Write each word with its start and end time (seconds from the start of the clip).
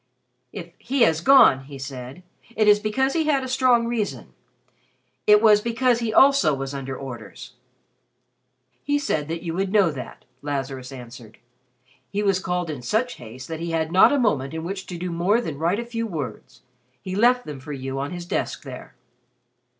"If 0.51 0.73
he 0.79 1.01
has 1.03 1.21
gone," 1.21 1.65
he 1.65 1.77
said, 1.77 2.23
"it 2.55 2.67
is 2.67 2.79
because 2.79 3.13
he 3.13 3.25
had 3.25 3.43
a 3.43 3.47
strong 3.47 3.85
reason. 3.85 4.33
It 5.27 5.43
was 5.43 5.61
because 5.61 5.99
he 5.99 6.11
also 6.11 6.55
was 6.55 6.73
under 6.73 6.97
orders." 6.97 7.53
"He 8.83 8.97
said 8.97 9.27
that 9.27 9.43
you 9.43 9.53
would 9.53 9.71
know 9.71 9.91
that," 9.91 10.25
Lazarus 10.41 10.91
answered. 10.91 11.37
"He 12.09 12.23
was 12.23 12.39
called 12.39 12.71
in 12.71 12.81
such 12.81 13.17
haste 13.21 13.47
that 13.49 13.59
he 13.59 13.69
had 13.69 13.91
not 13.91 14.11
a 14.11 14.17
moment 14.19 14.55
in 14.55 14.63
which 14.63 14.87
to 14.87 14.97
do 14.97 15.11
more 15.11 15.39
than 15.39 15.59
write 15.59 15.79
a 15.79 15.85
few 15.85 16.07
words. 16.07 16.63
He 16.99 17.13
left 17.15 17.45
them 17.45 17.59
for 17.59 17.71
you 17.71 17.99
on 17.99 18.09
his 18.09 18.25
desk 18.25 18.63
there." 18.63 18.95